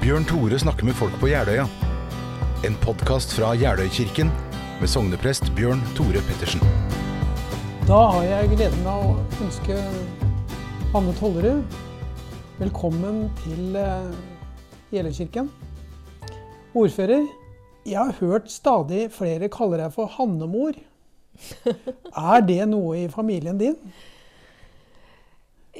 [0.00, 1.66] Bjørn Tore snakker med folk på Jeløya.
[2.64, 4.30] En podkast fra Jeløykirken
[4.80, 6.62] med sogneprest Bjørn Tore Pettersen.
[7.84, 9.76] Da har jeg gleden av å ønske
[10.94, 11.76] Hanne Tollerud
[12.62, 14.08] velkommen til eh,
[14.96, 15.52] Jeløykirken.
[16.72, 17.28] Ordfører,
[17.84, 20.80] jeg har hørt stadig flere kaller deg for Hannemor.
[22.32, 23.76] Er det noe i familien din?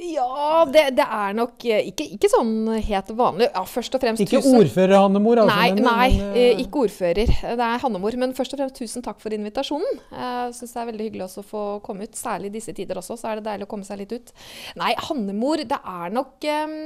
[0.01, 3.47] Ja, det, det er nok eh, ikke, ikke sånn helt vanlig.
[3.53, 5.57] Ja, først og fremst Ikke tusen- ordfører Hannemor, altså.
[5.59, 7.29] Nei, nei men, eh, ikke ordfører.
[7.29, 8.17] Det er Hannemor.
[8.23, 9.99] Men først og fremst tusen takk for invitasjonen.
[10.15, 12.17] Jeg syns det er veldig hyggelig å få komme ut.
[12.17, 14.33] Særlig i disse tider også, så er det deilig å komme seg litt ut.
[14.81, 16.79] Nei, Hannemor, det er nok um,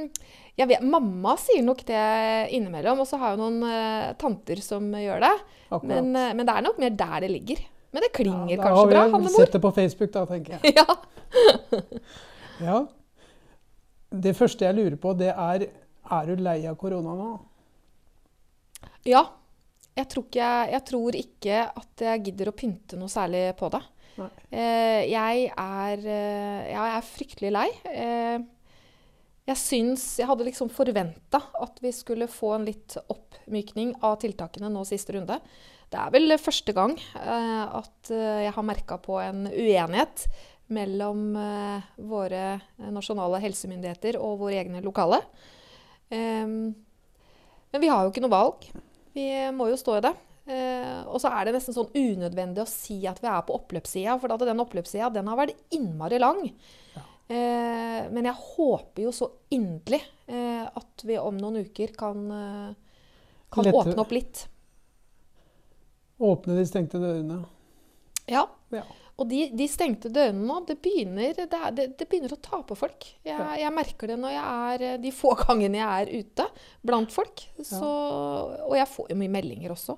[0.56, 2.04] jeg vet, Mamma sier nok det
[2.56, 5.32] innimellom, og så har jeg noen uh, tanter som gjør det.
[5.82, 7.64] Men, uh, men det er nok mer der det ligger.
[7.96, 8.92] Men det klinger ja, kanskje kanskje Hannemor.
[8.92, 9.40] bra, har Hannemor.
[9.40, 10.76] sett det på Facebook, da, tenker jeg.
[10.76, 10.86] Ja.
[12.60, 12.78] Ja.
[14.10, 15.66] Det første jeg lurer på, det er
[16.06, 17.30] Er du lei av korona nå?
[19.06, 19.24] Ja.
[19.96, 23.80] Jeg tror, ikke, jeg tror ikke at jeg gidder å pynte noe særlig på det.
[24.52, 27.66] Eh, jeg, er, eh, ja, jeg er fryktelig lei.
[27.90, 28.44] Eh,
[29.46, 34.70] jeg syns Jeg hadde liksom forventa at vi skulle få en litt oppmykning av tiltakene
[34.72, 35.38] nå siste runde.
[35.92, 40.26] Det er vel første gang eh, at eh, jeg har merka på en uenighet
[40.74, 42.60] mellom eh, våre
[42.92, 45.20] nasjonale helsemyndigheter og våre egne lokale.
[46.10, 46.74] Em,
[47.72, 48.66] men vi har jo ikke noe valg.
[49.16, 50.14] Vi må jo stå i det.
[50.46, 54.18] Eh, og så er det nesten sånn unødvendig å si at vi er på oppløpssida,
[54.22, 56.42] for den oppløpssida den har vært innmari lang.
[57.26, 59.98] Eh, men jeg håper jo så inderlig
[60.30, 63.00] eh, at vi om noen uker kan, eh,
[63.50, 64.44] kan Lette- åpne opp litt.
[66.22, 67.40] Åpne de stengte dørene.
[68.30, 68.46] Ja.
[68.72, 68.84] Ja.
[69.16, 72.58] Og de, de stengte dørene nå, det begynner, det, er, det, det begynner å ta
[72.68, 73.06] på folk.
[73.24, 73.54] Jeg, Ja.
[73.62, 74.44] jeg merker det når jeg
[74.76, 76.48] er, de få gangene jeg er ute
[76.84, 77.46] blant folk.
[77.64, 77.88] Så,
[78.66, 79.96] og jeg får jo mye meldinger også.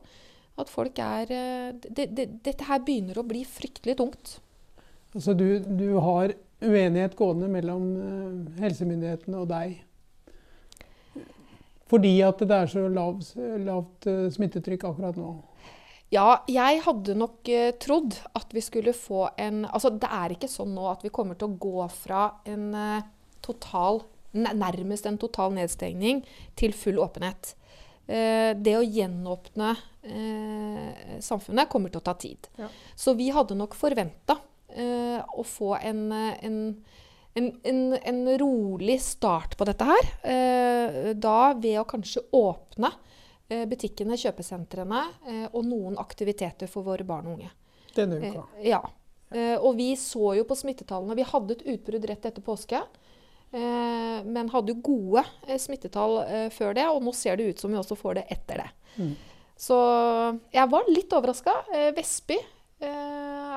[0.59, 4.37] At folk er eh, det, det, Dette her begynner å bli fryktelig tungt.
[5.15, 9.77] Altså du, du har uenighet gående mellom eh, helsemyndighetene og deg.
[11.89, 13.31] Fordi at det er så lavt,
[13.65, 15.31] lavt eh, smittetrykk akkurat nå.
[16.15, 20.49] Ja, jeg hadde nok eh, trodd at vi skulle få en Altså, det er ikke
[20.49, 23.09] sånn nå at vi kommer til å gå fra en eh,
[23.45, 24.03] total
[24.39, 26.19] Nærmest en total nedstengning
[26.61, 27.55] til full åpenhet.
[28.05, 29.71] Eh, det å gjenåpne
[30.05, 32.47] eh, samfunnet kommer til å ta tid.
[32.61, 32.69] Ja.
[32.93, 34.37] Så vi hadde nok forventa
[34.69, 36.61] eh, å få en, eh, en
[37.39, 40.09] en, en, en rolig start på dette her.
[40.27, 42.91] Eh, da ved å kanskje åpne
[43.69, 47.51] butikkene, kjøpesentrene eh, og noen aktiviteter for våre barn og unge.
[47.97, 48.47] Denne Eh, uka.
[48.63, 48.83] ja.
[49.31, 52.79] Eh, og vi så jo på smittetallene Vi hadde et utbrudd rett etter påske.
[53.53, 57.59] Eh, men hadde jo gode eh, smittetall eh, før det, og nå ser det ut
[57.61, 58.69] som vi også får det etter det.
[58.99, 59.15] Mm.
[59.59, 59.77] Så
[60.55, 61.55] jeg var litt overraska.
[61.75, 62.89] Eh, Vestby eh,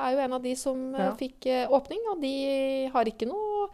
[0.02, 1.12] er jo en av de som eh, Ja.
[1.20, 2.32] fikk eh, åpning, og de
[2.92, 3.68] har ikke noe,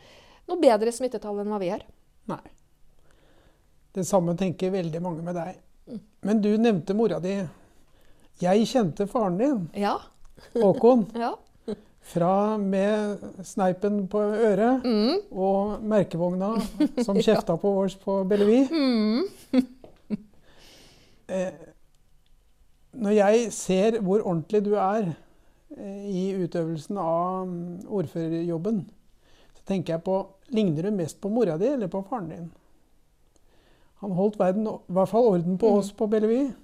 [0.50, 1.86] noe bedre smittetall enn hva vi har.
[2.28, 2.42] Nei.
[3.94, 5.56] Det samme tenker veldig mange med deg.
[6.22, 7.36] Men du nevnte mora di.
[8.42, 9.96] Jeg kjente faren din, Ja.
[10.54, 11.32] Håkon, ja.
[12.08, 15.16] fra med sneipen på øret Mm.
[15.32, 16.52] og merkevogna
[17.04, 18.68] som kjefta på oss på Bellevue.
[18.70, 19.24] Mm.
[21.28, 21.52] Eh,
[22.96, 25.10] når jeg ser hvor ordentlig du er
[25.76, 28.78] eh, i utøvelsen av mm, ordførerjobben,
[29.58, 30.14] så tenker jeg på
[30.56, 32.46] Ligner du mest på mora di eller på faren din?
[34.00, 35.78] Han holdt verden, i hvert fall orden på Mm.
[35.80, 36.54] oss på Bellevue.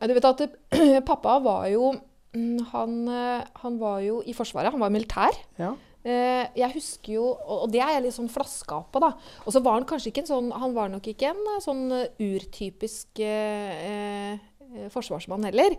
[0.00, 0.40] Ja, Du vet at
[1.10, 1.90] pappa var jo
[2.34, 4.72] mm, han, eh, han var jo i Forsvaret.
[4.72, 5.36] Han var militær.
[5.60, 5.74] Ja.
[6.02, 9.10] Eh, Jeg husker jo, og det er jeg litt sånn flaska på, da.
[9.44, 11.82] Og så var han kanskje ikke en sånn Han var nok ikke en eh, sånn
[11.92, 15.76] eh, urtypisk eh, eh, forsvarsmann heller.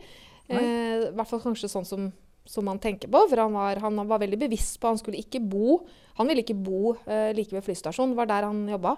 [0.52, 2.12] Eh, I hvert fall kanskje sånn som,
[2.46, 3.24] som man tenker på.
[3.32, 5.80] For han var, han var veldig bevisst på Han skulle ikke bo
[6.20, 8.14] Han ville ikke bo eh, like ved flystasjonen.
[8.20, 8.98] var der han jobba.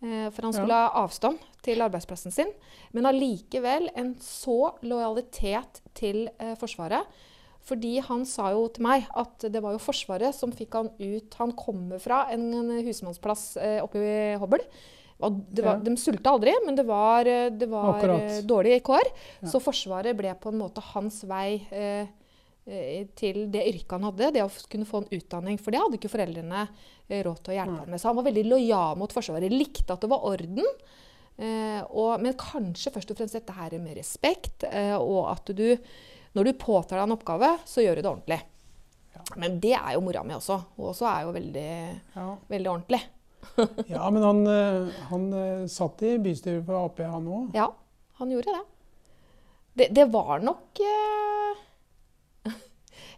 [0.00, 2.52] Eh, for han skulle ha avstand til arbeidsplassen sin.
[2.96, 7.04] Men allikevel en så lojalitet til eh, Forsvaret.
[7.68, 11.34] Fordi han sa jo til meg at det var jo Forsvaret som fikk han ut
[11.36, 14.64] Han kommer fra en, en husmannsplass eh, oppe i Hobøl.
[15.20, 15.84] Og det var, Ja.
[15.84, 19.04] De sulta aldri, men det var, eh, det var eh, dårlige kår.
[19.42, 19.50] Ja.
[19.52, 22.08] Så Forsvaret ble på en måte hans vei eh,
[23.18, 25.58] til det yrket han hadde, det å kunne få en utdanning.
[25.58, 26.64] For det hadde ikke foreldrene
[27.08, 28.00] eh, råd til å hjelpe ham med.
[28.02, 29.50] Så han var veldig lojal mot Forsvaret.
[29.54, 30.68] Likte at det var orden.
[31.40, 35.66] Eh, og, men kanskje først og fremst dette her med respekt, eh, og at du
[36.36, 38.36] Når du påtar deg en oppgave, så gjør du det ordentlig.
[39.36, 40.60] Men det er jo mora mi også.
[40.76, 41.70] Hun også er jo veldig,
[42.14, 42.26] Ja.
[42.52, 43.00] veldig ordentlig.
[43.90, 47.50] Ja, men han, eh, han eh, satt i bystyret for Ap, han òg.
[47.56, 47.66] Ja,
[48.20, 48.62] han gjorde det.
[49.80, 51.58] Det, det var nok eh,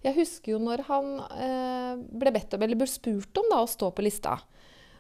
[0.03, 3.71] Jeg husker jo når han eh, ble bedt om, eller ble spurt om da, å
[3.71, 4.35] stå på lista.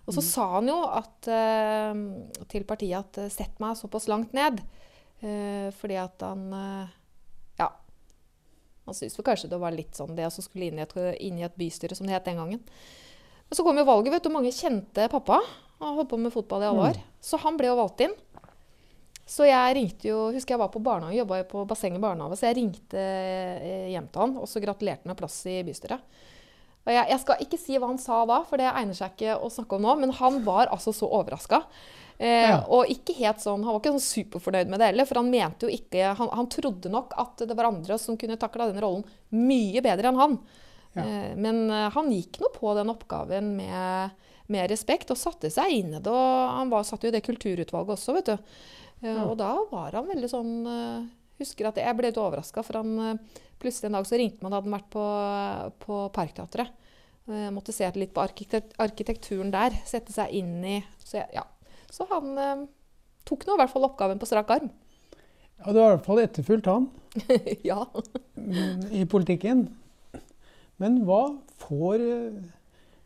[0.03, 2.01] Og så sa han jo at, eh,
[2.51, 4.63] til partiet at eh, 'sett meg såpass langt ned'.
[5.23, 6.89] Eh, fordi at han eh,
[7.59, 7.69] Ja.
[8.87, 11.39] Han syntes vel kanskje det var litt sånn det å skulle inn i, et, inn
[11.39, 12.59] i et bystyre, som det het den gangen.
[12.59, 14.31] Men så kom jo valget, vet du.
[14.31, 15.39] Mange kjente pappa.
[15.79, 16.99] Han holdt på med fotball i alle år.
[17.21, 18.15] Så han ble jo valgt inn.
[19.29, 22.59] Så jeg ringte jo, husker jeg var på barnehage, jobba på bassenget barnehage, så jeg
[22.59, 26.21] ringte eh, hjem til han og så gratulerte han med plass i bystyret.
[26.83, 29.37] Og jeg, jeg, skal ikke si hva han sa da, for det egner seg ikke
[29.39, 31.63] å snakke om nå, men han var altså så overraska.
[32.19, 32.59] Eh, Ja.
[32.71, 35.67] Og ikke helt sånn, han var ikke sånn superfornøyd med det heller, for han mente
[35.67, 39.07] jo ikke han, han trodde nok at det var andre som kunne takla den rollen
[39.31, 40.37] mye bedre enn han.
[40.93, 41.07] Ja.
[41.07, 45.73] Eh, men eh, han gikk nå på den oppgaven med, med respekt og satte seg
[45.81, 46.13] inn i det.
[46.13, 48.37] Og han var, satt jo i det kulturutvalget også, vet du.
[48.37, 49.25] Eh, Ja.
[49.27, 51.09] Og da var han veldig sånn eh,
[51.43, 54.53] Husker at jeg ble litt overraska, for han eh, plutselig en dag så ringte man
[54.53, 55.07] da hadde han vært på,
[55.83, 56.71] på Parkteatret.
[57.33, 59.75] Jeg måtte se litt på arkitekt, arkitekturen der.
[59.87, 61.45] Sette seg inn i Så, jeg, ja.
[61.91, 62.63] så han eh,
[63.27, 64.71] tok nå i hvert fall oppgaven på strak arm.
[65.63, 66.89] Ja, du har i hvert fall etterfulgt han
[67.71, 67.85] ja.
[68.39, 69.67] mm, i politikken.
[70.83, 71.25] Men hva
[71.63, 72.03] får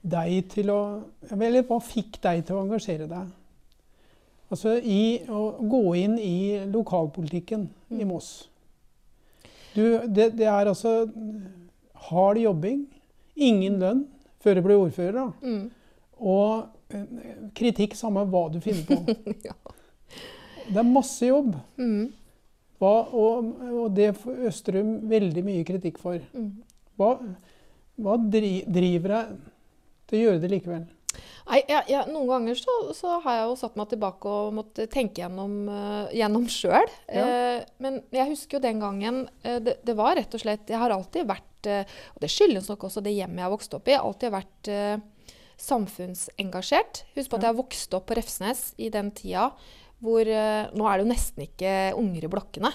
[0.06, 0.80] deg til å
[1.32, 3.32] Eller hva fikk deg til å engasjere deg?
[4.46, 6.36] Altså i å gå inn i
[6.70, 8.08] lokalpolitikken i Mm.
[8.08, 8.48] Moss.
[9.74, 11.08] Du, det, det er altså
[12.08, 12.86] hard jobbing,
[13.34, 14.04] ingen lønn
[14.40, 15.26] før du blir ordfører, da.
[15.42, 15.70] Mm.
[16.18, 19.16] Og eh, kritikk samme hva du finner på.
[19.48, 19.56] ja.
[20.66, 21.52] Det er masse jobb.
[21.76, 22.14] Mm.
[22.80, 23.50] Hva, og,
[23.82, 26.22] og det får Østrum veldig mye kritikk for.
[26.36, 26.50] Mm.
[26.96, 27.12] Hva,
[28.00, 29.36] hva dri, driver deg
[30.06, 30.84] til å gjøre det likevel?
[31.46, 34.88] Nei, ja, ja, Noen ganger så, så har jeg jo satt meg tilbake og måtte
[34.90, 36.90] tenke gjennom, uh, gjennom sjøl.
[37.06, 37.26] Ja.
[37.26, 40.80] Uh, men jeg husker jo den gangen uh, det, det var rett og slett Jeg
[40.82, 43.98] har alltid vært, uh, og det skyldes nok også det hjemmet jeg vokste opp i,
[43.98, 44.72] alltid vært
[45.56, 47.04] samfunnsengasjert.
[47.16, 49.50] Husk på at jeg jeg vokste opp på Refsnes i den tida
[50.04, 52.68] hvor Nå er det jo nesten ikke unger i blokkene.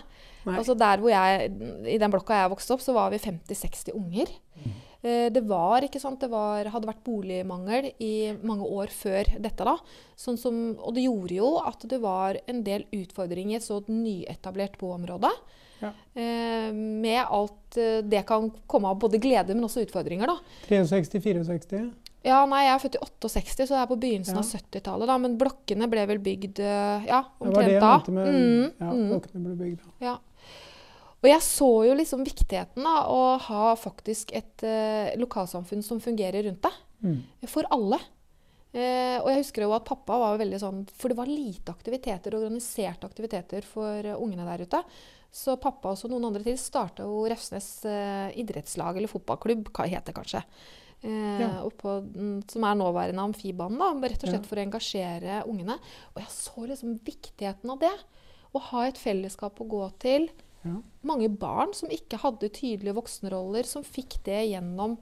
[0.49, 1.51] Altså der hvor jeg,
[1.85, 4.31] I den blokka jeg vokste opp, så var vi 50-60 unger.
[4.57, 9.65] Eh, Det var, ikke sant, det var, hadde vært boligmangel i mange år før dette.
[9.65, 9.73] da.
[10.15, 13.79] Sånn som, og det gjorde jo at det var en del utfordringer i et så
[13.89, 15.31] nyetablert boområde.
[15.81, 15.89] Ja.
[16.13, 20.29] Eh, med alt eh, det kan komme av både glede, men også utfordringer.
[20.29, 20.37] da.
[20.69, 21.89] 63-64?
[22.23, 24.43] Ja, nei, Jeg er født i 68, så det er på begynnelsen Ja.
[24.43, 25.07] av 70-tallet.
[25.09, 27.49] da, Men blokkene ble vel bygd ja, omtrent da.
[27.49, 29.07] Det var det jeg mente med Mm, ja, mm.
[29.09, 29.79] blokkene ble bygd.
[29.81, 30.05] da.
[30.05, 30.17] Ja.
[31.21, 36.47] Og jeg så jo liksom viktigheten av å ha faktisk et eh, lokalsamfunn som fungerer
[36.47, 36.79] rundt deg.
[37.05, 37.19] Mm.
[37.49, 37.99] For alle.
[38.73, 42.37] Eh, og jeg husker jo at pappa var veldig sånn For det var lite aktiviteter,
[42.37, 44.79] organiserte aktiviteter for uh, ungene der ute.
[45.31, 50.11] Så pappa og noen andre til starta jo Refsnes eh, idrettslag, eller fotballklubb, hva heter
[50.11, 50.41] det kanskje.
[51.03, 51.49] Eh, Ja.
[51.63, 51.93] oppå,
[52.51, 54.33] som er nåværende Amfibanen, da, rett og Ja.
[54.35, 55.77] slett for å engasjere ungene.
[56.15, 57.93] Og jeg så liksom viktigheten av det.
[58.53, 60.29] Å ha et fellesskap å gå til.
[60.63, 60.75] Ja.
[61.03, 64.97] Mange barn som ikke hadde tydelige voksenroller, som fikk det gjennom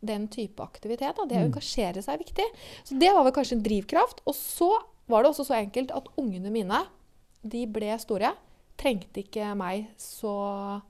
[0.00, 1.16] den type aktivitet.
[1.16, 1.24] Da.
[1.26, 1.52] Det å Mm.
[1.52, 2.46] engasjere seg er viktig.
[2.84, 4.20] Så det var vel kanskje en drivkraft.
[4.26, 4.70] Og så
[5.08, 6.86] var det også så enkelt at ungene mine,
[7.42, 8.34] de ble store.
[8.78, 10.82] Trengte ikke meg så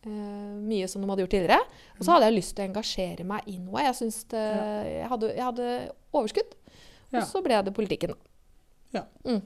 [0.00, 1.60] Uh, mye som de hadde gjort tidligere.
[1.98, 3.82] Og så hadde jeg lyst til å engasjere meg i noe.
[3.84, 3.98] Jeg,
[4.30, 4.82] det, ja.
[4.88, 5.66] jeg, hadde, jeg hadde
[6.16, 6.54] overskudd.
[7.12, 7.20] Ja.
[7.20, 8.14] Og så ble det politikken.
[8.96, 9.02] Ja.
[9.26, 9.42] Mm.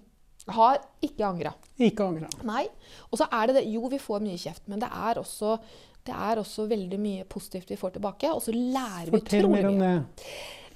[0.49, 1.55] Har ikke angra.
[1.81, 2.29] Ikke angra.
[2.45, 2.67] Nei.
[3.11, 5.55] Og så er det det Jo, vi får mye kjeft, men det er også,
[6.05, 8.29] det er også veldig mye positivt vi får tilbake.
[8.35, 9.95] Og så lærer vi Fortell utrolig mer om det.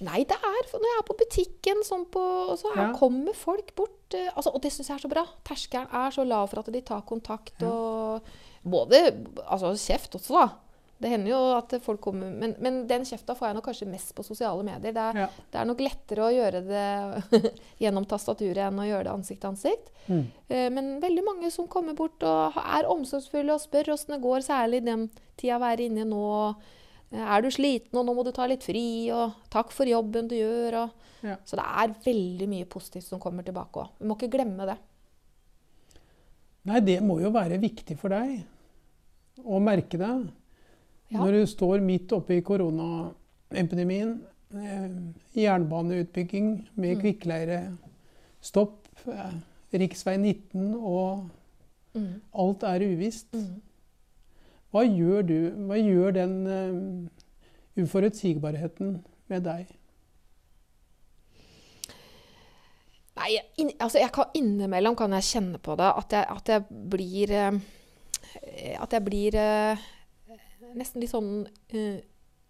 [0.01, 2.23] Nei, det er når jeg er på butikken, sånn på,
[2.57, 2.93] så er, Ja.
[2.97, 4.15] kommer folk bort.
[4.15, 5.25] eh, Altså, og det syns jeg er så bra.
[5.45, 7.61] Terskelen er så lav for at de tar kontakt.
[7.63, 8.23] Og
[8.65, 10.49] både altså, kjeft også, da.
[11.01, 14.15] Det hender jo at folk kommer Men, men den kjefta får jeg nok kanskje mest
[14.19, 14.93] på sosiale medier.
[14.93, 15.27] Det er, Ja.
[15.53, 17.53] det er nok lettere å gjøre det
[17.85, 19.93] gjennom tastaturet enn å gjøre det ansikt til ansikt.
[20.09, 20.25] Mm.
[20.49, 24.43] Eh, Men veldig mange som kommer bort og er omsorgsfulle og spør åssen det går,
[24.43, 25.07] særlig den
[25.39, 26.25] tida vi er inne i nå.
[27.13, 30.27] Eh, Er du sliten, og nå må du ta litt fri, og takk for jobben
[30.29, 30.81] du gjør.
[30.83, 31.07] Og.
[31.23, 31.37] Ja.
[31.47, 33.95] Så det er veldig mye positivt som kommer tilbake òg.
[34.01, 34.77] Vi må ikke glemme det.
[36.69, 38.43] Nei, det må jo være viktig for deg
[39.47, 40.11] å merke det.
[41.09, 41.19] Ja.
[41.23, 44.11] Når du står midt oppe i koronaepidemien,
[44.55, 44.91] eh,
[45.41, 47.01] jernbaneutbygging med Mm.
[47.03, 49.33] kvikkleirestopp, eh,
[49.73, 50.19] rv.
[50.19, 51.31] 19 og
[51.95, 52.21] Mm.
[52.35, 53.33] alt er uvisst.
[53.33, 53.63] Mm.
[54.73, 55.51] Hva gjør du?
[55.67, 59.67] Hva gjør den eh, uforutsigbarheten med deg?
[63.19, 66.65] Nei, inn, altså jeg kan, innimellom kan jeg kjenne på det at jeg, at jeg
[66.91, 67.33] blir
[68.79, 69.77] At jeg blir eh,
[70.77, 71.99] nesten litt sånn uh,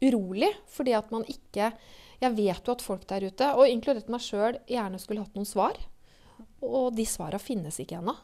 [0.05, 0.51] urolig.
[0.71, 1.73] Fordi at man ikke
[2.19, 5.47] Jeg vet jo at folk der ute, og inkludert meg sjøl, gjerne skulle hatt noen
[5.47, 5.77] svar.
[6.67, 8.17] Og de svara finnes ikke ennå.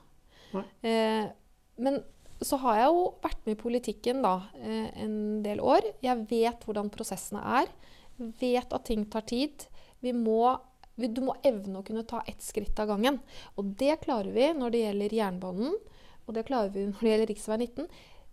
[0.54, 1.30] Uh,
[1.78, 2.00] men
[2.42, 5.14] så har jeg jo vært med i politikken da, uh, en
[5.46, 5.86] del år.
[6.02, 7.70] Jeg vet hvordan prosessene er.
[8.18, 9.68] Vet at ting tar tid.
[10.02, 10.56] Vi må,
[10.98, 13.20] du må evne å kunne ta ett skritt av gangen.
[13.54, 15.78] Og det klarer vi når det gjelder jernbanen,
[16.24, 17.56] og det klarer vi når det gjelder rv.
[17.62, 17.88] 19.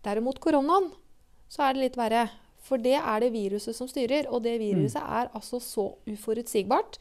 [0.06, 0.90] Derimot koronaen,
[1.52, 2.30] så er det litt verre.
[2.62, 4.30] For det er det viruset som styrer.
[4.32, 7.00] Og det viruset er altså så uforutsigbart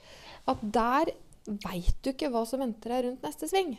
[0.51, 1.13] at der
[1.47, 3.77] veit du ikke hva som venter deg rundt neste sving.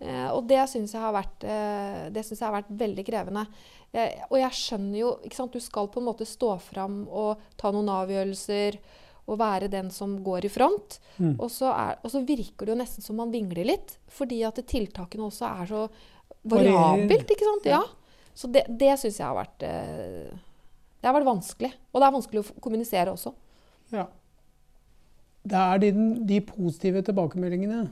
[0.00, 3.44] Eh, og det syns jeg, eh, jeg har vært veldig krevende.
[3.92, 7.40] Eh, og jeg skjønner jo ikke sant, Du skal på en måte stå fram og
[7.60, 8.78] ta noen avgjørelser
[9.28, 10.98] og være den som går i front.
[11.18, 11.36] Mm.
[11.38, 13.98] Og, så er, og så virker det jo nesten som man vingler litt.
[14.08, 15.84] Fordi at tiltakene også er så
[16.48, 17.30] variabelt.
[17.30, 17.68] ikke sant?
[17.68, 17.82] Ja.
[18.34, 20.30] Så det, det syns jeg har vært eh,
[21.00, 21.72] Det har vært vanskelig.
[21.90, 23.34] Og det er vanskelig å kommunisere også.
[23.94, 24.06] Ja.
[25.42, 25.90] Det er de,
[26.28, 27.84] de positive tilbakemeldingene.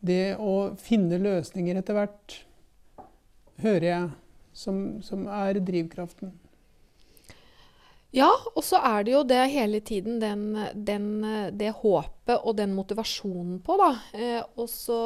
[0.00, 2.38] Det å finne løsninger etter hvert,
[3.60, 4.06] hører jeg,
[4.56, 6.32] som, som er drivkraften.
[8.16, 11.06] Ja, og så er det jo det hele tiden den, den,
[11.54, 13.90] det håpet og den motivasjonen på, da.
[14.16, 14.98] Eh, og så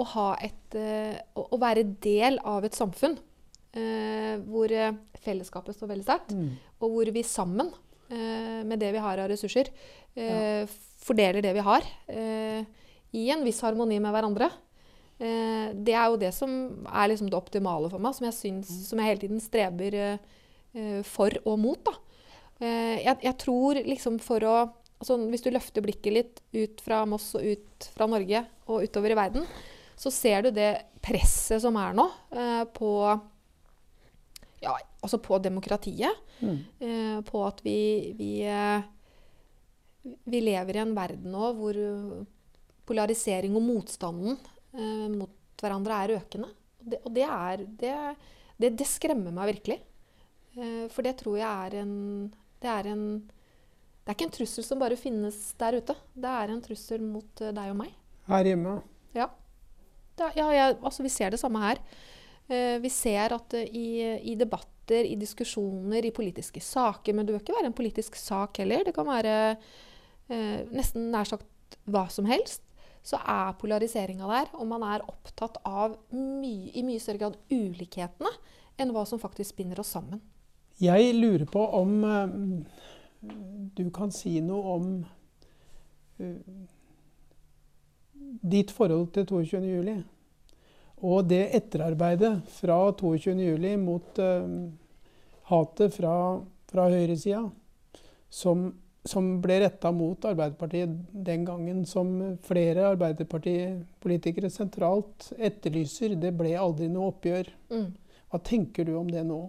[0.00, 3.16] å ha et eh, å, være del av et samfunn
[3.76, 6.56] eh, hvor eh, fellesskapet står veldig sterkt, Mm.
[6.80, 7.72] og hvor vi sammen,
[8.10, 9.68] med det vi har av ressurser,
[10.18, 10.64] ja.
[10.98, 14.48] fordeler det vi har, i en viss harmoni med hverandre.
[15.14, 16.50] Det er jo det som
[16.90, 19.94] er liksom det optimale for meg, som jeg, syns, som jeg hele tiden streber
[21.06, 21.92] for og mot.
[22.58, 24.56] Jeg, jeg tror liksom for å
[25.00, 29.14] altså Hvis du løfter blikket litt ut fra Moss og ut fra Norge og utover
[29.14, 29.46] i verden,
[30.00, 30.70] så ser du det
[31.04, 32.90] presset som er nå eh, på
[34.60, 36.16] ja, altså på demokratiet.
[36.40, 36.56] Mm.
[36.80, 38.80] Eh, på at vi, vi, eh,
[40.24, 41.80] vi lever i en verden nå hvor
[42.88, 46.50] polarisering og motstanden eh, mot hverandre er økende.
[46.80, 47.94] Og det, og det, er, det,
[48.56, 49.78] det, det skremmer meg virkelig.
[50.56, 51.94] Eh, for det tror jeg er en
[52.60, 55.94] det er en det er ikke en trussel som bare finnes der ute.
[56.16, 57.92] Det er en trussel mot eh, deg og meg.
[58.30, 58.80] Her hjemme.
[59.14, 59.28] Ja.
[60.20, 61.82] Er- ja jeg, altså vi ser det samme her.
[62.50, 63.86] Uh, vi ser at uh, i,
[64.32, 68.58] i debatter, i diskusjoner, i politiske saker Men det bør ikke være en politisk sak
[68.58, 68.84] heller.
[68.84, 72.64] Det kan være uh, nesten nær sagt hva som helst.
[73.02, 78.32] Så er polariseringa der, og man er opptatt av mye, i mye større grad ulikhetene
[78.80, 80.20] enn hva som faktisk binder oss sammen.
[80.80, 81.94] Jeg lurer på om
[83.76, 84.86] du kan si noe om
[88.40, 89.62] ditt forhold til 22.
[89.66, 89.96] juli.
[91.00, 93.34] Og det etterarbeidet fra 22.
[93.40, 94.68] juli mot uh,
[95.48, 96.14] hatet fra,
[96.70, 97.42] fra høyresida,
[98.30, 98.66] som,
[99.08, 102.12] som ble retta mot Arbeiderpartiet den gangen, som
[102.46, 106.18] flere Arbeiderpartipolitikere sentralt etterlyser.
[106.20, 107.48] Det ble aldri noe oppgjør.
[107.72, 107.88] Mm.
[108.30, 109.46] Hva tenker du om det nå,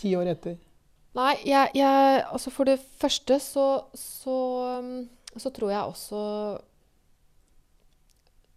[0.00, 0.56] ti år etter?
[1.12, 4.36] Nei, jeg, jeg Altså for det første så, så,
[5.36, 6.22] så tror jeg også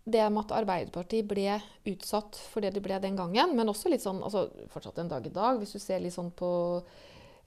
[0.05, 1.57] det med at Arbeiderpartiet ble
[1.89, 5.25] utsatt for det de ble den gangen, men også litt sånn altså fortsatt en dag
[5.25, 6.50] i dag, hvis du ser litt sånn på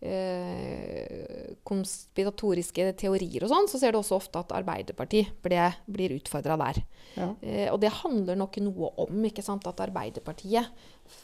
[0.00, 6.58] eh, konspiratoriske teorier og sånn, så ser du også ofte at Arbeiderpartiet ble, blir utfordra
[6.60, 6.82] der.
[7.14, 7.30] Ja.
[7.42, 10.70] Eh, og det handler nok noe om ikke sant, at Arbeiderpartiet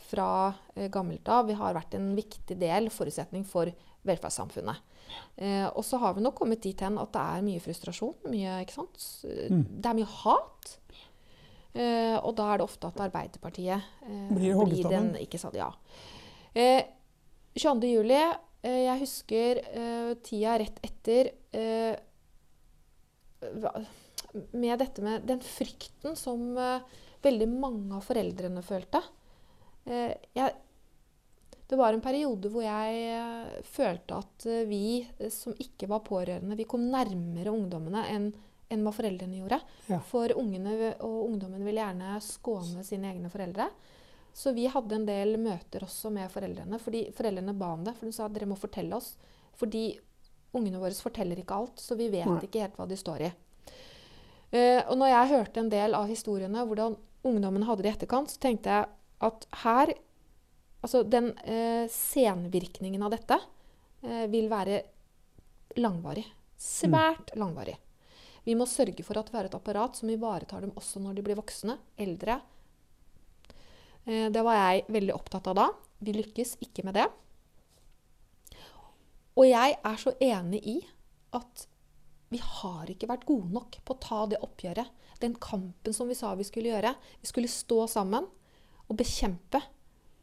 [0.08, 0.28] fra
[0.76, 3.70] eh, gammelt av har vært en viktig del, forutsetning for
[4.04, 4.94] velferdssamfunnet.
[5.36, 8.16] Eh, og så har vi nok kommet dit hen at det er mye frustrasjon.
[8.30, 9.04] Mye, ikke sant?
[9.24, 9.66] Mm.
[9.80, 10.74] Det er mye hat.
[11.74, 15.72] Eh, og da er det ofte at Arbeiderpartiet eh, Blir den Ikke sant, ja.
[16.54, 16.84] Eh,
[17.58, 17.88] 22.
[17.90, 18.18] juli,
[18.62, 21.96] eh, jeg husker eh, tida rett etter eh,
[24.54, 29.02] med dette med den frykten som eh, veldig mange av foreldrene følte.
[29.90, 30.54] Eh, jeg,
[31.66, 35.02] det var en periode hvor jeg følte at vi
[35.32, 38.30] som ikke var pårørende, vi kom nærmere ungdommene enn
[38.72, 39.60] enn hva foreldrene gjorde.
[39.90, 40.00] Ja.
[40.08, 43.68] For ungene og ungdommen vil gjerne skåne sine egne foreldre.
[44.34, 47.94] Så vi hadde en del møter også med foreldrene, fordi foreldrene ba om det.
[47.98, 49.12] For de sa at dere må fortelle oss.
[49.54, 49.92] Fordi
[50.54, 52.40] ungene våre forteller ikke alt, så vi vet Nei.
[52.46, 53.30] ikke helt hva de står i.
[54.54, 58.30] Uh, og når jeg hørte en del av historiene, hvordan ungdommen hadde det i etterkant,
[58.30, 58.90] så tenkte jeg
[59.30, 59.96] at her
[60.84, 64.82] Altså den uh, senvirkningen av dette uh, vil være
[65.80, 66.26] langvarig.
[66.60, 67.78] Svært langvarig.
[68.44, 71.24] Vi må sørge for at vi har et apparat som ivaretar dem også når de
[71.24, 72.40] blir voksne, eldre.
[74.04, 75.68] Eh, det var jeg veldig opptatt av da.
[76.04, 77.08] Vi lykkes ikke med det.
[79.34, 80.76] Og jeg er så enig i
[81.34, 81.66] at
[82.30, 84.88] vi har ikke vært gode nok på å ta det oppgjøret.
[85.22, 86.94] Den kampen som vi sa vi skulle gjøre.
[87.22, 88.24] Vi skulle stå sammen
[88.84, 89.60] og bekjempe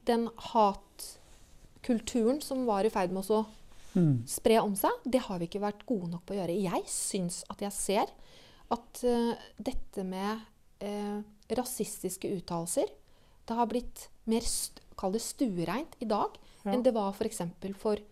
[0.10, 3.46] den hatkulturen som var i ferd med å
[3.94, 4.22] Mm.
[4.30, 4.92] spre om seg.
[5.04, 6.56] Det har vi ikke vært gode nok på å gjøre.
[6.64, 8.14] Jeg syns at jeg ser
[8.72, 10.46] at uh, dette med
[10.86, 11.20] uh,
[11.52, 12.88] rasistiske uttalelser
[13.44, 14.46] Det har blitt mer
[14.96, 16.72] kall det stuereint i dag Ja.
[16.72, 17.42] enn det var f.eks.
[17.60, 18.04] For, for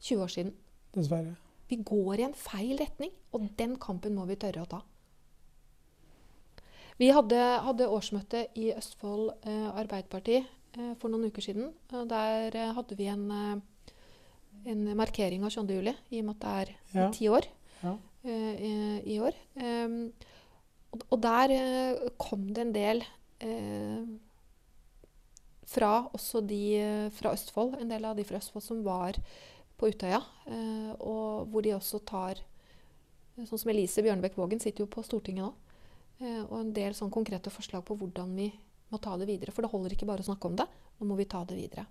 [0.00, 0.52] 20 år siden.
[0.94, 1.34] Dessverre.
[1.68, 4.80] Vi går i en feil retning, og den kampen må vi tørre å ta.
[6.96, 11.72] Vi hadde, hadde årsmøte i Østfold eh, Arbeiderparti eh, for noen uker siden.
[11.92, 13.58] og Der eh, hadde vi en, eh,
[14.66, 15.76] en markering av 22.
[15.78, 17.10] juli, i og med at det er Ja.
[17.14, 17.46] ti år
[17.82, 17.96] Ja.
[18.26, 18.70] Uh, i,
[19.14, 19.34] i år.
[19.54, 20.12] Um,
[20.92, 23.04] og, og der uh, kom det en del
[23.44, 24.06] uh,
[25.66, 29.18] fra også de fra Østfold, en del av de fra Østfold som var
[29.76, 30.20] på Utøya.
[31.00, 32.38] og hvor de også tar
[33.36, 35.50] Sånn som Elise Bjørnebekk Vågen sitter jo på Stortinget nå.
[36.48, 38.46] og en del sånn konkrete forslag på hvordan vi
[38.88, 39.52] må ta det videre.
[39.52, 40.64] For det holder ikke bare å snakke om det,
[40.96, 41.84] nå må vi ta det videre.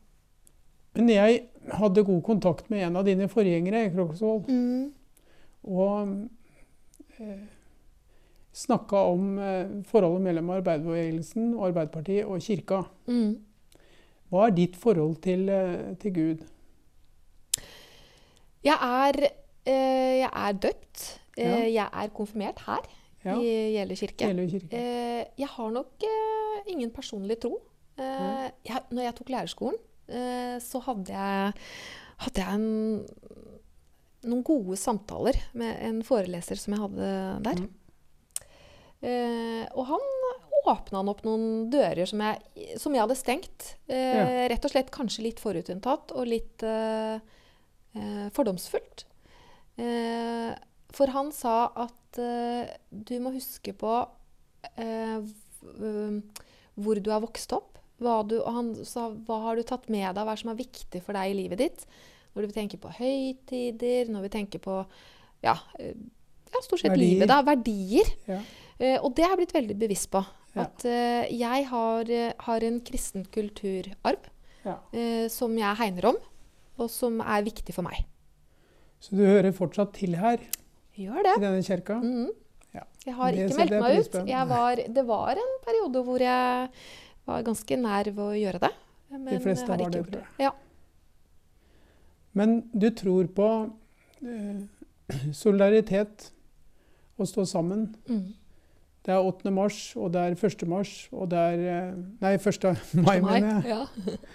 [0.95, 1.41] Men jeg
[1.75, 3.89] hadde god kontakt med en av dine forgjengere i
[4.47, 4.93] Mm.
[5.65, 6.29] Og
[7.19, 7.43] eh,
[8.55, 12.83] snakka om eh, forholdet mellom arbeiderbevegelsen Arbeiderpartiet og kirka.
[13.07, 13.33] Mm.
[14.31, 16.45] Hva er ditt forhold til, eh, til Gud?
[18.65, 19.19] Jeg er,
[19.65, 21.19] eh, jeg er døpt.
[21.37, 21.83] Eh, Ja.
[21.83, 22.85] Jeg er konfirmert her
[23.25, 24.49] Ja, i Gjelle kirke.
[24.49, 24.71] kirke.
[24.71, 26.03] Eh, jeg har nok
[26.67, 27.57] ingen personlig tro.
[27.97, 29.77] Eh, jeg, når jeg tok lærerskolen,
[30.61, 31.53] så hadde jeg,
[32.25, 33.05] hadde jeg en,
[34.25, 37.09] noen gode samtaler med en foreleser som jeg hadde
[37.47, 37.63] der.
[37.63, 37.73] Mm.
[39.05, 40.05] Eh, og han
[40.65, 43.67] åpna han opp noen dører som jeg, som jeg hadde stengt.
[43.91, 47.19] Eh, Rett og slett kanskje litt forutinntatt og litt eh,
[47.97, 49.05] eh, fordomsfullt.
[49.81, 50.51] Eh,
[50.95, 53.93] for han sa at eh, du må huske på
[54.79, 55.19] eh,
[56.75, 57.74] hvor du har vokst opp.
[58.03, 60.59] Hva du, og han sa hva har du tatt med deg, hva er som er
[60.59, 61.85] viktig for deg i livet ditt?
[62.35, 64.79] Når vi tenker på høytider, når vi tenker på
[65.45, 65.93] ja, eh,
[66.51, 67.13] ja stort sett Verdier.
[67.15, 67.41] livet, da.
[67.47, 68.09] Verdier.
[68.27, 68.41] Ja.
[68.75, 70.19] Uh, og det har jeg blitt veldig bevisst på.
[70.55, 70.65] Ja.
[70.65, 72.11] At uh, jeg har,
[72.49, 74.31] har en kristen kulturarv
[74.65, 74.79] Ja.
[74.97, 76.15] eh, som jeg hegner om,
[76.81, 78.01] og som er viktig for meg.
[78.99, 80.41] Så du hører fortsatt til her
[80.97, 81.35] Gjør det.
[81.37, 81.99] i denne kirka?
[82.01, 82.31] Mhm.
[82.75, 82.81] Ja.
[83.05, 84.15] Jeg har Det ikke meldt meg ut.
[84.49, 86.69] Var, det var en periode hvor jeg
[87.25, 88.71] var ganske nær ved å gjøre det.
[89.15, 90.23] Men De fleste har ikke gjort det.
[90.41, 90.51] Ja.
[92.35, 93.49] Men du tror på
[94.25, 94.63] eh,
[95.43, 96.31] solidaritet,
[97.15, 97.85] å stå sammen.
[98.11, 98.33] Mm.
[99.05, 99.51] Det er 8.
[99.55, 100.65] mars, og det er 1.
[100.67, 102.65] mars, og det er eh, Nei, 1.
[102.99, 103.77] mai, mener jeg.
[103.77, 103.85] Ja.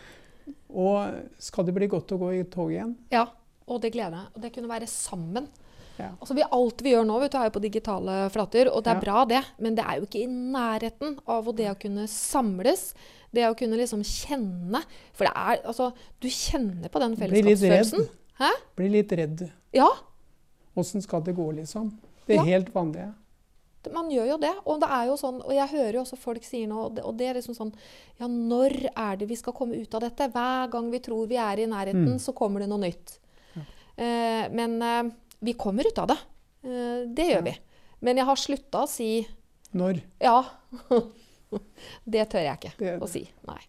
[0.71, 2.95] Og skal det bli godt å gå i tog igjen?
[3.13, 3.27] ja.
[3.71, 4.31] Og det gleder jeg meg.
[4.35, 5.45] Og det kunne være sammen.
[6.01, 6.11] Ja.
[6.21, 8.91] Altså vi, alt vi gjør nå, vet du, er jo på digitale flater, og det
[8.95, 9.01] er Ja.
[9.07, 9.43] bra, det.
[9.59, 12.95] Men det er jo ikke i nærheten av det å kunne samles.
[13.33, 14.81] Det å kunne liksom kjenne
[15.15, 18.09] For det er Altså, du kjenner på den fellesskapsfølelsen.
[18.77, 19.51] Blir litt redd.
[19.73, 19.87] Ja.
[20.77, 21.93] Åssen skal det gå, liksom?
[22.27, 22.43] Det Ja.
[22.43, 23.15] helt vanlige.
[23.93, 24.53] Man gjør jo det.
[24.67, 27.05] Og det er jo sånn, og jeg hører jo også folk sier nå, og det,
[27.05, 27.73] og det er liksom sånn
[28.21, 30.29] Ja, når er det vi skal komme ut av dette?
[30.33, 32.19] Hver gang vi tror vi er i nærheten, Mm.
[32.21, 33.19] så kommer det noe nytt.
[33.99, 36.19] Eh, men eh, vi kommer ut av det.
[36.65, 37.55] Eh, det gjør vi.
[38.01, 39.11] Men jeg har slutta å si
[39.77, 40.01] Når?
[40.21, 40.39] ja.
[42.05, 43.25] det tør jeg ikke Det- å si.
[43.49, 43.61] Nei.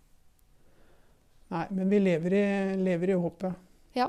[1.52, 2.44] Nei, men vi lever i,
[2.80, 3.56] lever i håpet.
[3.98, 4.08] Ja.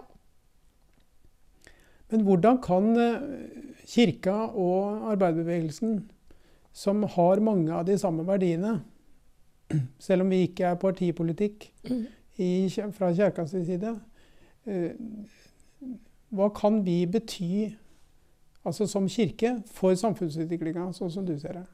[2.13, 3.21] Men hvordan kan eh,
[3.89, 6.03] kirka og arbeiderbevegelsen,
[6.73, 8.77] som har mange av de samme verdiene,
[10.07, 12.05] selv om vi ikke er partipolitikk Mm.
[12.39, 12.51] i,
[12.95, 13.97] fra kirkas side,
[14.67, 14.93] eh,
[16.33, 17.53] hva kan vi bety
[18.65, 21.65] altså som kirke for samfunnsutviklinga, sånn som du ser det?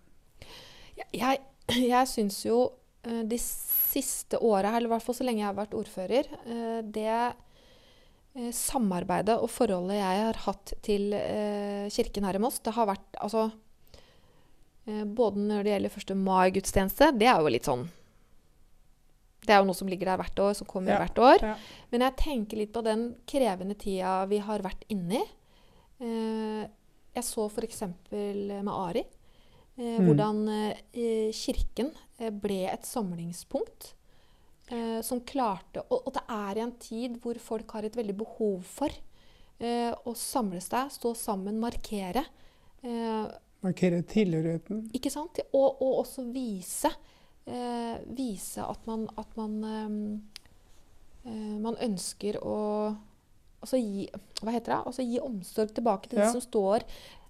[1.15, 1.43] Jeg,
[1.93, 2.65] jeg syns jo
[3.07, 6.81] eh, de siste åra, eller i hvert fall så lenge jeg har vært ordfører, eh,
[6.83, 11.15] det eh, samarbeidet og forholdet jeg har hatt til
[11.95, 13.51] kirken her i Moss, det har vært altså
[14.89, 16.11] Både når det gjelder 1.
[16.17, 17.83] mai-gudstjeneste, det er jo litt sånn
[19.49, 21.43] Det er jo noe som ligger der hvert år, som kommer Ja, hvert år.
[21.43, 21.55] ja.
[21.91, 25.23] Men jeg tenker litt på den krevende tida vi har vært inni.
[26.01, 26.67] Eh,
[27.17, 27.83] jeg så f.eks.
[28.13, 29.01] med Ari.
[29.01, 29.15] Eh,
[29.79, 30.07] Mm.
[30.09, 33.93] Hvordan eh, kirken eh, ble et samlingspunkt.
[34.71, 38.17] Eh, som klarte og, og det er i en tid hvor folk har et veldig
[38.19, 38.91] behov for
[39.61, 42.25] eh, å samles der, stå sammen, markere.
[42.83, 43.31] Eh,
[43.65, 44.91] Markere tilhørigheten.
[44.95, 45.41] ikke sant?
[45.53, 47.18] Og, og også vise, eh,
[48.15, 52.57] vise at man, at man, eh, eh, man ønsker å
[53.63, 54.09] altså gi,
[54.43, 54.81] hva heter det?
[54.87, 56.27] Altså gi omsorg tilbake til Ja.
[56.33, 56.85] de som står,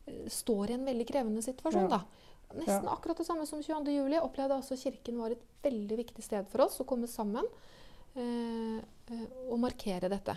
[0.06, 1.88] eh, står i en veldig krevende situasjon.
[1.90, 1.98] Ja.
[1.98, 2.04] Da.
[2.56, 3.92] Nesten akkurat det samme som 22.
[3.92, 4.16] juli.
[4.20, 7.44] Opplevde også Kirken var et veldig viktig sted for oss å komme sammen
[8.16, 8.78] eh,
[9.12, 10.36] eh, og markere dette.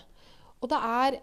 [0.61, 1.19] Og det er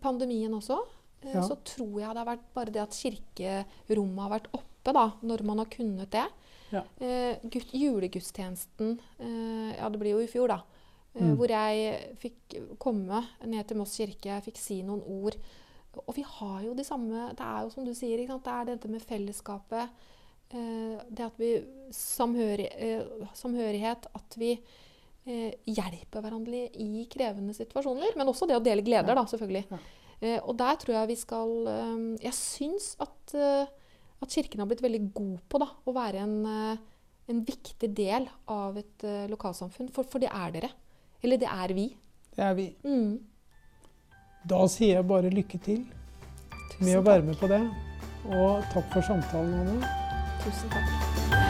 [0.00, 0.78] pandemien også.
[1.22, 1.40] eh, Ja.
[1.42, 5.42] Så tror jeg det har vært bare det at kirkerommet har vært oppe da, når
[5.42, 6.26] man har kunnet det.
[6.74, 6.82] Ja.
[6.98, 10.62] Eh, gud, julegudstjenesten eh, Ja, det blir jo i fjor, da.
[11.14, 11.36] Eh, Mm.
[11.38, 15.36] Hvor jeg fikk komme ned til Moss kirke, jeg fikk si noen ord.
[15.94, 18.90] Og vi har jo de samme Det er jo som du sier, det er dette
[18.90, 19.90] med fellesskapet.
[20.50, 21.52] Eh, det at vi
[21.94, 22.66] samhøri,
[23.34, 24.08] Samhørighet.
[24.14, 24.52] At vi
[25.26, 28.16] eh, hjelper hverandre i krevende situasjoner.
[28.16, 29.64] Men også det å dele gleder, da, selvfølgelig.
[29.70, 29.78] Ja.
[30.20, 31.54] Eh, og der tror jeg vi skal
[32.22, 33.38] Jeg syns at,
[34.22, 36.76] at Kirken har blitt veldig god på da, å være en, eh,
[37.32, 39.90] en viktig del av et eh, lokalsamfunn.
[39.94, 40.70] For, for det er dere.
[41.24, 41.88] Eller det er vi.
[42.34, 42.68] Det er vi.
[42.84, 43.18] Mm.
[44.48, 45.84] Da sier jeg bare lykke til
[46.74, 47.08] Tusen med å takk.
[47.12, 47.62] være med på det.
[48.24, 49.94] Og takk for samtalen, Anne.
[50.44, 51.43] Tusen takk.